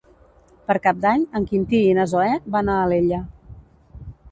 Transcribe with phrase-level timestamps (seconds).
[0.71, 3.23] Per Cap d'Any en Quintí i na Zoè van a Alella.